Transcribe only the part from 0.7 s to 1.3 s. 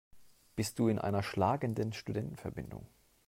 du in einer